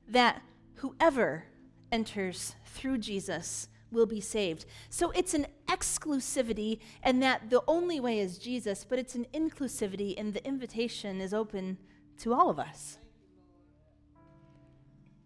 [0.06, 0.40] that
[0.74, 1.42] whoever
[1.90, 4.66] enters through Jesus will be saved.
[4.88, 10.18] So it's an exclusivity, and that the only way is Jesus, but it's an inclusivity,
[10.18, 11.78] and the invitation is open
[12.18, 12.98] to all of us.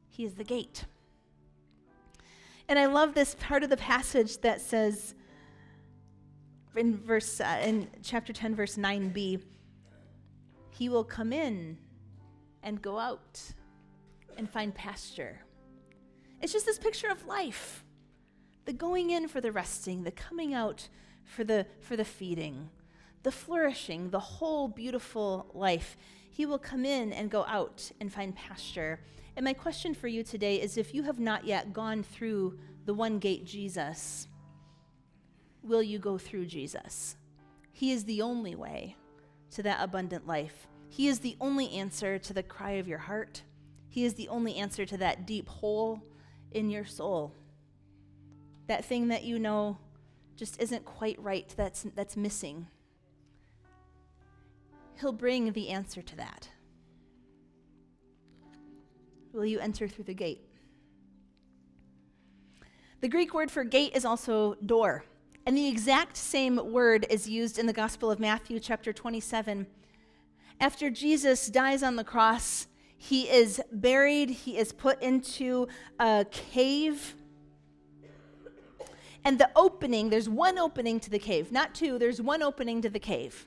[0.09, 0.85] He is the gate.
[2.69, 5.15] And I love this part of the passage that says
[6.77, 9.41] in verse uh, in chapter 10 verse 9b
[10.71, 11.79] he will come in
[12.63, 13.41] and go out
[14.37, 15.41] and find pasture.
[16.41, 17.85] It's just this picture of life
[18.65, 20.89] the going in for the resting, the coming out
[21.25, 22.71] for the, for the feeding,
[23.23, 25.97] the flourishing, the whole beautiful life.
[26.31, 29.01] he will come in and go out and find pasture.
[29.37, 32.95] And my question for you today is if you have not yet gone through the
[32.95, 34.29] one gate, Jesus,
[35.63, 37.17] will you go through Jesus?
[37.73, 38.97] He is the only way
[39.53, 40.67] to that abundant life.
[40.89, 43.43] He is the only answer to the cry of your heart.
[43.89, 46.03] He is the only answer to that deep hole
[46.53, 47.33] in your soul.
[48.67, 49.79] That thing that you know
[50.37, 52.67] just isn't quite right, that's, that's missing.
[55.01, 56.49] He'll bring the answer to that.
[59.33, 60.49] Will you enter through the gate?
[63.01, 65.05] The Greek word for gate is also door.
[65.47, 69.67] And the exact same word is used in the Gospel of Matthew, chapter 27.
[70.59, 77.15] After Jesus dies on the cross, he is buried, he is put into a cave.
[79.25, 82.91] And the opening, there's one opening to the cave, not two, there's one opening to
[82.91, 83.47] the cave.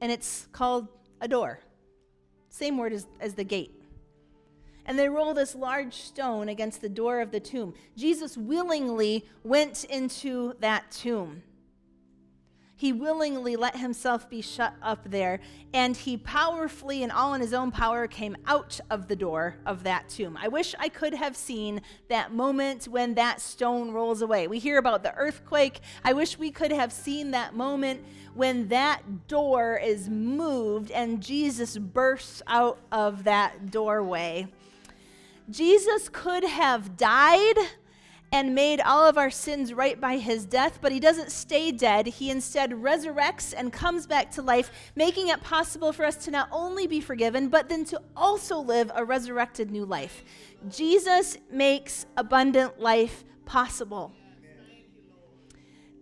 [0.00, 0.88] And it's called
[1.20, 1.60] a door.
[2.50, 3.82] Same word as, as the gate
[4.84, 7.74] and they roll this large stone against the door of the tomb.
[7.96, 11.42] Jesus willingly went into that tomb.
[12.82, 15.38] He willingly let himself be shut up there,
[15.72, 19.84] and he powerfully and all in his own power came out of the door of
[19.84, 20.36] that tomb.
[20.36, 24.48] I wish I could have seen that moment when that stone rolls away.
[24.48, 25.78] We hear about the earthquake.
[26.02, 31.78] I wish we could have seen that moment when that door is moved and Jesus
[31.78, 34.48] bursts out of that doorway.
[35.48, 37.58] Jesus could have died
[38.32, 42.06] and made all of our sins right by his death, but he doesn't stay dead.
[42.06, 46.48] He instead resurrects and comes back to life, making it possible for us to not
[46.50, 50.24] only be forgiven, but then to also live a resurrected new life.
[50.70, 54.12] Jesus makes abundant life possible.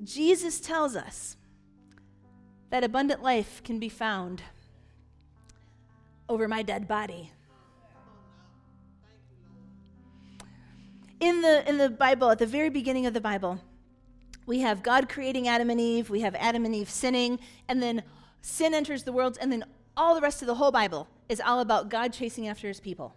[0.05, 1.37] Jesus tells us
[2.71, 4.43] that abundant life can be found
[6.29, 7.33] over my dead body.
[11.21, 13.61] In the in the Bible, at the very beginning of the Bible,
[14.47, 18.03] we have God creating Adam and Eve, we have Adam and Eve sinning, and then
[18.41, 19.65] sin enters the world, and then
[19.97, 23.15] all the rest of the whole Bible is all about God chasing after his people.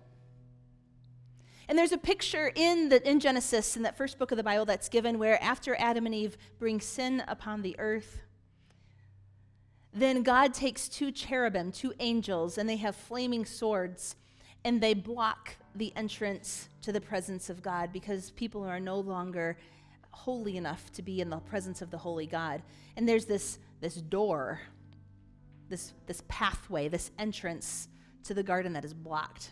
[1.67, 4.65] And there's a picture in the in Genesis in that first book of the Bible
[4.65, 8.21] that's given where after Adam and Eve bring sin upon the earth,
[9.93, 14.15] then God takes two cherubim, two angels, and they have flaming swords,
[14.65, 19.57] and they block the entrance to the presence of God because people are no longer
[20.11, 22.61] holy enough to be in the presence of the holy God.
[22.95, 24.61] And there's this, this door,
[25.69, 27.87] this, this pathway, this entrance
[28.25, 29.51] to the garden that is blocked.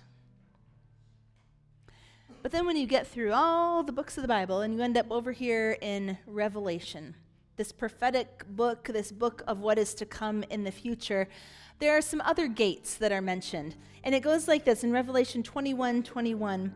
[2.41, 4.97] But then when you get through all the books of the Bible and you end
[4.97, 7.15] up over here in Revelation,
[7.57, 11.27] this prophetic book, this book of what is to come in the future,
[11.81, 13.75] there are some other gates that are mentioned.
[14.03, 16.73] And it goes like this in Revelation 21 21.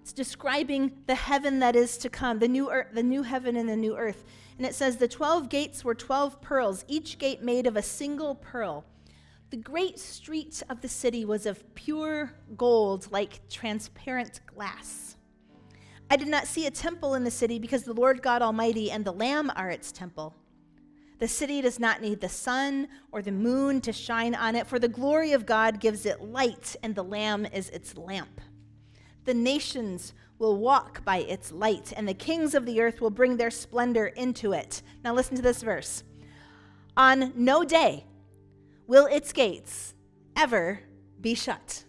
[0.00, 3.68] It's describing the heaven that is to come, the new, earth, the new heaven and
[3.68, 4.24] the new earth.
[4.56, 8.36] And it says, The 12 gates were 12 pearls, each gate made of a single
[8.36, 8.84] pearl.
[9.50, 15.16] The great street of the city was of pure gold, like transparent glass.
[16.08, 19.04] I did not see a temple in the city because the Lord God Almighty and
[19.04, 20.32] the Lamb are its temple.
[21.18, 24.78] The city does not need the sun or the moon to shine on it, for
[24.78, 28.40] the glory of God gives it light, and the Lamb is its lamp.
[29.24, 33.36] The nations will walk by its light, and the kings of the earth will bring
[33.36, 34.82] their splendor into it.
[35.02, 36.04] Now, listen to this verse.
[36.96, 38.04] On no day
[38.86, 39.94] will its gates
[40.36, 40.80] ever
[41.20, 41.84] be shut.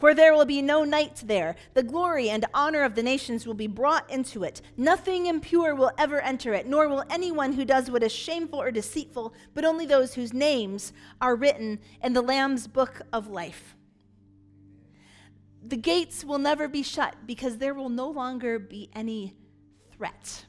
[0.00, 1.56] For there will be no night there.
[1.74, 4.62] The glory and honor of the nations will be brought into it.
[4.78, 8.70] Nothing impure will ever enter it, nor will anyone who does what is shameful or
[8.70, 13.76] deceitful, but only those whose names are written in the Lamb's book of life.
[15.62, 19.36] The gates will never be shut because there will no longer be any
[19.92, 20.46] threat.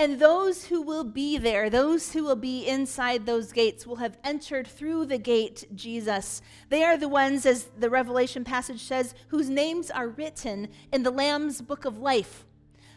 [0.00, 4.16] And those who will be there, those who will be inside those gates, will have
[4.22, 6.40] entered through the gate, Jesus.
[6.68, 11.10] They are the ones, as the Revelation passage says, whose names are written in the
[11.10, 12.46] Lamb's book of life.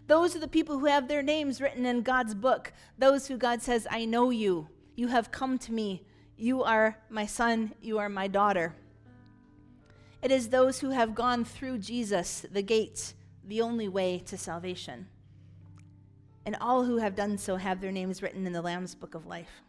[0.06, 2.72] Those are the people who have their names written in God's book.
[2.99, 4.68] Those who God says, I know you.
[4.95, 6.04] You have come to me.
[6.38, 7.74] You are my son.
[7.82, 8.76] You are my daughter.
[10.22, 15.08] It is those who have gone through Jesus, the gate, the only way to salvation
[16.46, 19.26] and all who have done so have their names written in the Lamb's book of
[19.26, 19.62] life.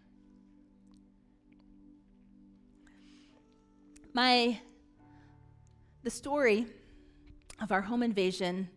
[4.15, 4.61] My
[6.03, 6.67] the story
[7.61, 8.69] of our home invasion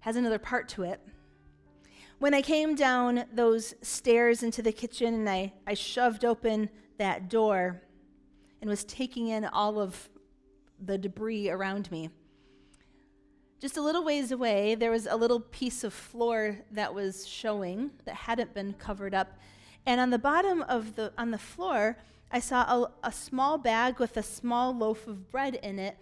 [0.00, 1.00] has another part to it.
[2.18, 6.68] When I came down those stairs into the kitchen and I, I shoved open
[6.98, 7.82] that door
[8.60, 10.08] and was taking in all of
[10.84, 12.10] the debris around me.
[13.64, 17.92] Just a little ways away, there was a little piece of floor that was showing
[18.04, 19.38] that hadn't been covered up.
[19.86, 21.96] And on the bottom of the on the floor,
[22.30, 25.96] I saw a, a small bag with a small loaf of bread in it.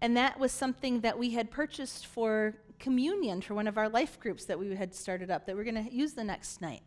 [0.00, 4.18] And that was something that we had purchased for communion for one of our life
[4.18, 6.80] groups that we had started up that we're going to use the next night.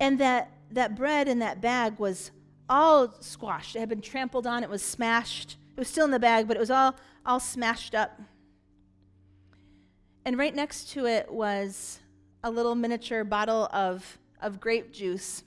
[0.00, 2.32] And that, that bread in that bag was
[2.68, 3.76] all squashed.
[3.76, 5.56] It had been trampled on, it was smashed.
[5.76, 8.20] It was still in the bag, but it was all, all smashed up.
[10.28, 12.00] And right next to it was
[12.44, 15.42] a little miniature bottle of, of grape juice.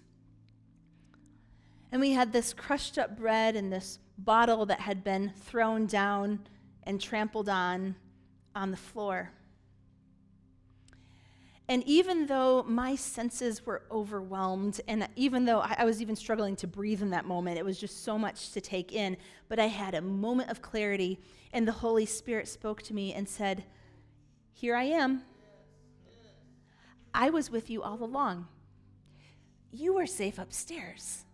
[1.91, 6.47] And we had this crushed up bread and this bottle that had been thrown down
[6.81, 7.95] and trampled on
[8.55, 9.29] on the floor.
[11.69, 16.65] And even though my senses were overwhelmed, and even though I was even struggling to
[16.65, 19.15] breathe in that moment, it was just so much to take in,
[19.47, 21.19] but I had a moment of clarity,
[21.53, 23.63] and the Holy Spirit spoke to me and said,
[24.61, 25.23] Here I am.
[27.15, 28.47] I was with you all along.
[29.71, 31.25] You were safe upstairs.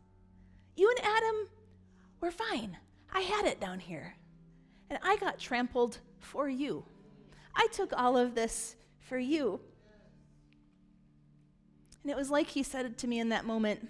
[0.78, 1.36] You and Adam
[2.22, 2.78] were fine.
[3.12, 4.16] I had it down here.
[4.90, 6.86] And I got trampled for you.
[7.54, 9.60] I took all of this for you.
[12.04, 13.90] And it was like he said to me in that moment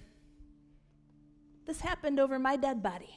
[1.67, 3.16] this happened over my dead body.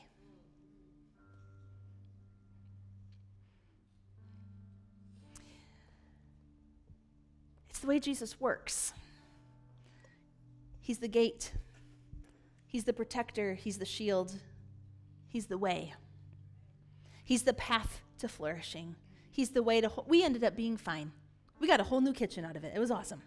[7.81, 8.93] It's the way Jesus works.
[10.83, 11.51] He's the gate,
[12.67, 14.35] He's the protector, He's the shield,
[15.29, 15.95] He's the way,
[17.25, 18.97] He's the path to flourishing.
[19.31, 19.89] He's the way to.
[19.89, 21.11] Ho- we ended up being fine.
[21.59, 22.75] We got a whole new kitchen out of it.
[22.77, 23.23] It was awesome.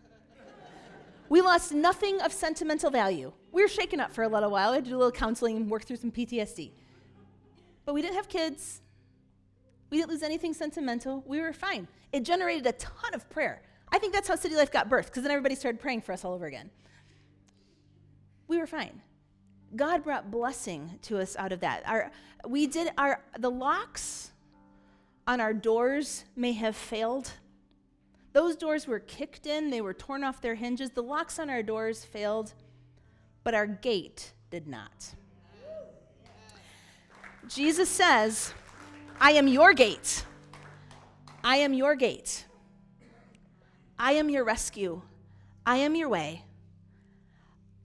[1.30, 3.34] we lost nothing of sentimental value.
[3.52, 4.70] We were shaken up for a little while.
[4.70, 6.74] We had to do a little counseling and work through some PTSD.
[7.86, 8.82] But we didn't have kids.
[9.90, 11.24] We didn't lose anything sentimental.
[11.26, 11.88] We were fine.
[12.12, 13.64] It generated a ton of prayer.
[13.94, 16.26] I think that's how City Life got birthed, because then everybody started praying for us
[16.26, 16.72] all over again.
[18.48, 19.02] We were fine.
[19.76, 21.84] God brought blessing to us out of that.
[21.88, 22.12] Our,
[22.48, 24.32] we did our the locks
[25.28, 27.32] on our doors may have failed.
[28.34, 30.90] Those doors were kicked in, they were torn off their hinges.
[30.90, 32.54] The locks on our doors failed,
[33.44, 35.14] but our gate did not.
[37.48, 38.54] Jesus says,
[39.22, 40.26] I am your gate.
[41.44, 42.46] I am your gate.
[44.04, 45.02] I am your rescue.
[45.66, 46.44] I am your way.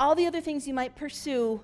[0.01, 1.63] All the other things you might pursue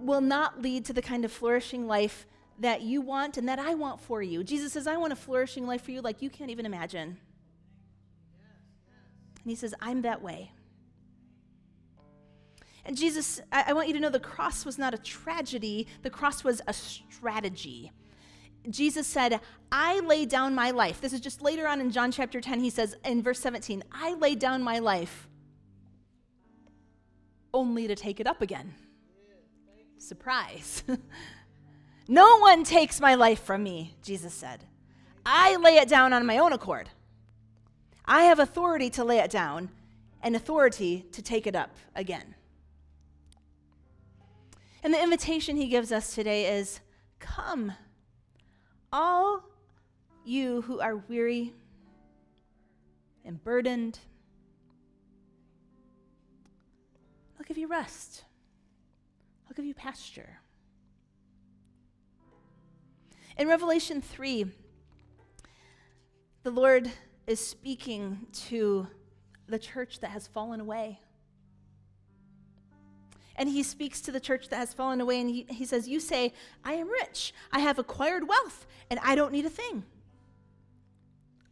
[0.00, 2.26] will not lead to the kind of flourishing life
[2.58, 4.42] that you want and that I want for you.
[4.42, 7.10] Jesus says, I want a flourishing life for you like you can't even imagine.
[7.10, 7.16] And
[9.44, 10.50] he says, I'm that way.
[12.84, 16.10] And Jesus, I, I, want you to know the cross was not a tragedy, the
[16.10, 17.92] cross was a strategy.
[18.70, 19.40] Jesus said,
[19.70, 21.00] I lay down my life.
[21.00, 22.60] This is just later on in John chapter 10.
[22.60, 25.28] He says in verse 17, I lay down my life
[27.52, 28.74] only to take it up again.
[29.98, 30.82] Surprise.
[32.08, 34.64] No one takes my life from me, Jesus said.
[35.24, 36.90] I lay it down on my own accord.
[38.04, 39.70] I have authority to lay it down
[40.22, 42.34] and authority to take it up again.
[44.82, 46.80] And the invitation he gives us today is
[47.20, 47.72] come,
[48.92, 49.42] all
[50.24, 51.54] you who are weary
[53.24, 53.98] and burdened.
[57.38, 58.24] I'll give you rest,
[59.46, 60.38] I'll give you pasture.
[63.38, 64.46] In Revelation 3,
[66.42, 66.90] the Lord
[67.26, 68.86] is speaking to
[69.46, 71.00] the church that has fallen away.
[73.36, 76.00] And he speaks to the church that has fallen away, and he, he says, You
[76.00, 76.32] say,
[76.64, 79.84] I am rich, I have acquired wealth, and I don't need a thing.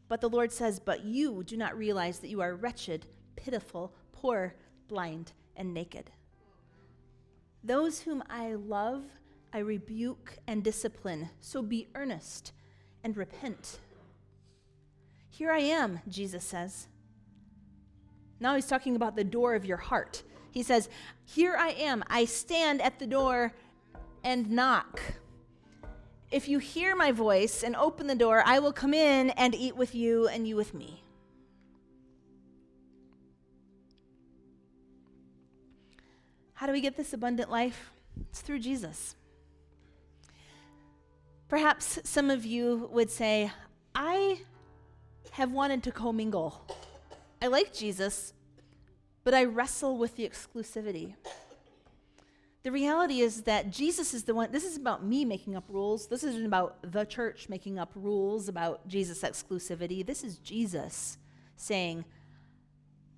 [0.09, 3.07] But the Lord says, But you do not realize that you are wretched,
[3.37, 4.55] pitiful, poor,
[4.89, 6.11] blind, and naked.
[7.63, 9.05] Those whom I love,
[9.53, 12.53] I rebuke and discipline, so be earnest
[13.05, 13.79] and repent.
[15.29, 16.89] Here I am, Jesus says.
[18.41, 20.23] Now he's talking about the door of your heart.
[20.51, 20.89] He says,
[21.25, 22.03] Here I am.
[22.09, 23.53] I stand at the door
[24.25, 25.01] and knock.
[26.31, 29.77] If you hear my voice and open the door, I will come in and eat
[29.77, 31.03] with you and you with me.
[36.55, 37.91] How do we get this abundant life?
[38.29, 39.17] It's through Jesus.
[41.49, 43.51] Perhaps some of you would say,
[43.95, 44.43] I
[45.33, 46.61] have wanted to commingle.
[47.43, 48.35] I like Jesus,
[49.31, 51.15] but I wrestle with the exclusivity.
[52.65, 56.09] The reality is that Jesus is the one, this is about me making up rules.
[56.09, 60.05] This isn't about the church making up rules about Jesus' exclusivity.
[60.05, 61.17] This is Jesus
[61.55, 62.05] saying,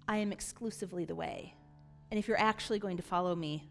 [0.07, 1.55] I am exclusively the way.
[2.11, 3.71] And if you're actually going to follow me,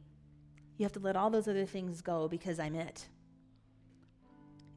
[0.79, 3.05] you have to let all those other things go because I'm it.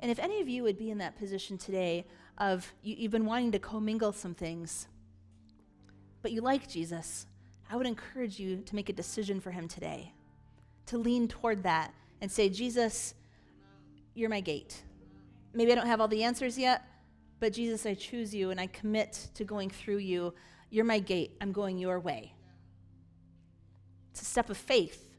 [0.01, 2.05] And if any of you would be in that position today
[2.37, 4.87] of you, have been wanting to commingle some things,
[6.21, 7.25] but you like Jesus,
[7.71, 10.12] I would encourage you to make a decision for him today,
[10.87, 13.15] to lean toward that and say, Jesus,
[14.15, 14.83] you're my gate.
[15.53, 16.85] Maybe I don't have all the answers yet,
[17.41, 20.35] but Jesus, I choose you and I commit to going through you.
[20.71, 21.37] You're my gate.
[21.41, 22.35] I'm going your way.
[24.11, 25.12] It's a step of faith.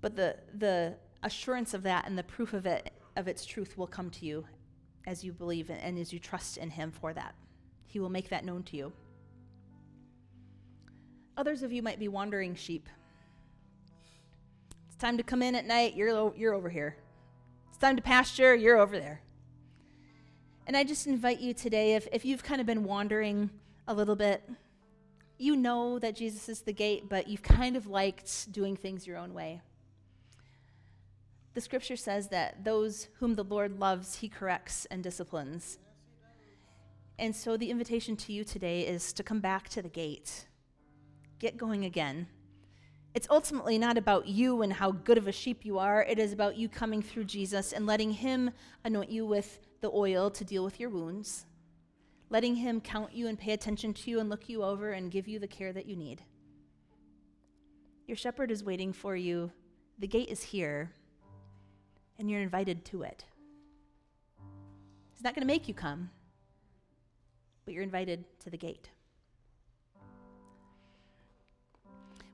[0.00, 3.86] But the, the assurance of that and the proof of it of its truth will
[3.86, 4.44] come to you
[5.06, 7.34] as you believe and as you trust in him for that.
[7.86, 8.92] He will make that known to you.
[11.36, 12.88] Others of you might be wandering sheep.
[14.86, 16.96] It's time to come in at night, you're, you're over here.
[17.68, 19.22] It's time to pasture, you're over there.
[20.66, 23.50] And I just invite you today, if, if you've kind of been wandering
[23.88, 24.48] a little bit,
[25.38, 29.16] you know that Jesus is the gate, but you've kind of liked doing things your
[29.16, 29.62] own way.
[31.54, 35.78] The scripture says that those whom the Lord loves, he corrects and disciplines.
[37.18, 40.46] And so the invitation to you today is to come back to the gate.
[41.40, 42.26] Get going again.
[43.14, 46.04] It's ultimately not about you and how good of a sheep you are.
[46.04, 48.50] It is about you coming through Jesus and letting him
[48.84, 51.46] anoint you with the oil to deal with your wounds,
[52.28, 55.26] letting him count you and pay attention to you and look you over and give
[55.26, 56.22] you the care that you need.
[58.06, 59.50] Your shepherd is waiting for you.
[59.98, 60.92] The gate is here
[62.18, 63.24] and you're invited to it.
[65.14, 66.10] He's not going to make you come,
[67.64, 68.90] but you're invited to the gate.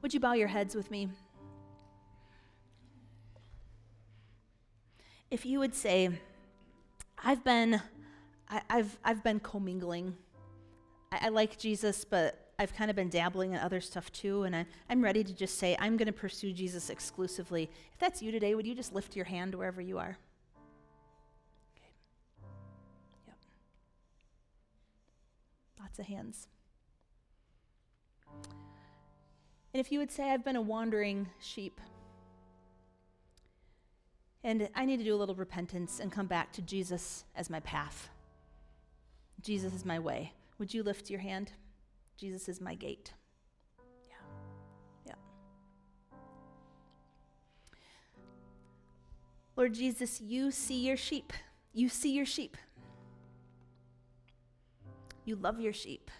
[0.02, 1.08] Would you bow your heads with me?
[5.30, 6.10] If you would say,
[7.22, 7.80] I've been,
[8.48, 10.16] I, have I've been commingling.
[11.10, 14.54] I, I like Jesus, but I've kind of been dabbling in other stuff too, and
[14.54, 17.70] I, I'm ready to just say, I'm going to pursue Jesus exclusively.
[17.92, 20.16] If that's you today, would you just lift your hand wherever you are?
[21.76, 21.90] Okay.
[23.26, 23.36] Yep.
[25.80, 26.48] Lots of hands.
[29.76, 31.82] And if you would say, I've been a wandering sheep,
[34.42, 37.60] and I need to do a little repentance and come back to Jesus as my
[37.60, 38.08] path.
[39.42, 40.32] Jesus is my way.
[40.58, 41.52] Would you lift your hand?
[42.16, 43.12] Jesus is my gate.
[44.08, 44.14] Yeah.
[45.08, 46.16] Yeah.
[49.56, 51.34] Lord Jesus, you see your sheep.
[51.74, 52.56] You see your sheep.
[55.26, 56.10] You love your sheep.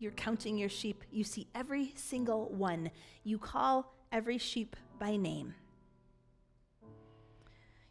[0.00, 1.04] You're counting your sheep.
[1.12, 2.90] You see every single one.
[3.22, 5.54] You call every sheep by name.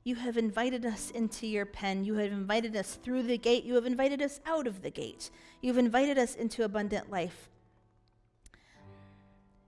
[0.03, 2.03] You have invited us into your pen.
[2.03, 3.64] You have invited us through the gate.
[3.64, 5.30] You have invited us out of the gate.
[5.62, 7.47] You've invited us into abundant life.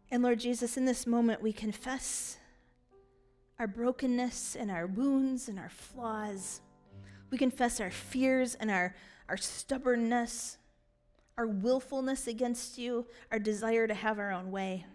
[0.09, 2.37] And Lord Jesus, in this moment, we confess
[3.59, 6.61] our brokenness and our wounds and our flaws.
[7.29, 8.95] We confess our fears and our,
[9.29, 10.57] our stubbornness,
[11.37, 14.85] our willfulness against you, our desire to have our own way.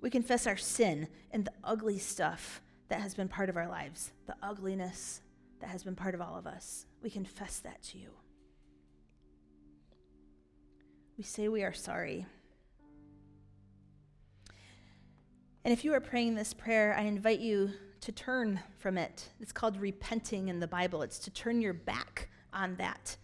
[0.00, 4.12] We confess our sin and the ugly stuff that has been part of our lives,
[4.26, 5.20] the ugliness
[5.60, 6.86] that has been part of all of us.
[7.02, 8.10] We confess that to you.
[11.16, 12.26] We say we are sorry.
[15.64, 17.70] And if you are praying this prayer, I invite you
[18.02, 19.30] to turn from it.
[19.40, 21.00] It's called repenting in the Bible.
[21.00, 23.16] It's to turn your back on that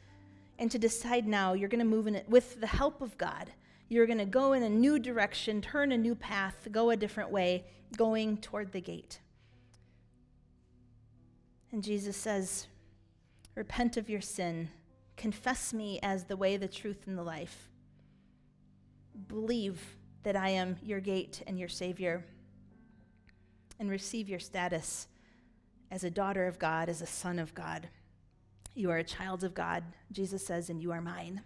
[0.60, 3.50] and to decide now you're going to move in it with the help of God.
[3.88, 7.30] You're going to go in a new direction, turn a new path, go a different
[7.30, 7.64] way,
[7.96, 9.18] going toward the gate.
[11.72, 12.66] And Jesus says,
[13.56, 14.68] Repent of your sin.
[15.16, 17.68] Confess me as the way, the truth, and the life.
[19.26, 22.24] Believe that I am your gate and your Savior.
[23.78, 25.08] And receive your status
[25.90, 27.88] as a daughter of God, as a son of God.
[28.74, 31.42] You are a child of God, Jesus says, and you are mine.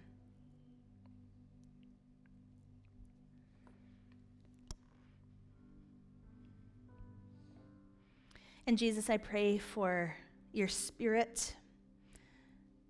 [8.67, 10.17] And Jesus, I pray for
[10.53, 11.55] your spirit,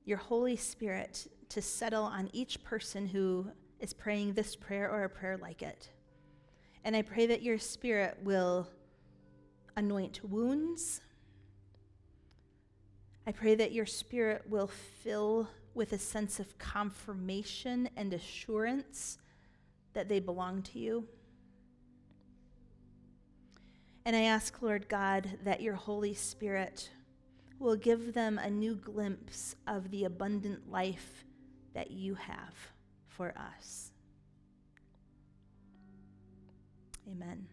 [0.04, 3.46] your Holy Spirit, to settle on each person who
[3.80, 5.88] is praying this prayer or a prayer like it.
[6.84, 8.68] And I pray that your spirit will
[9.76, 11.00] anoint wounds.
[13.26, 14.70] I pray that your spirit will
[15.02, 19.18] fill with a sense of confirmation and assurance
[19.94, 21.08] that they belong to you.
[24.04, 26.90] And I ask, Lord God, that your Holy Spirit
[27.58, 31.24] will give them a new glimpse of the abundant life
[31.72, 32.54] that you have
[33.08, 33.90] for us.
[37.10, 37.46] Amen.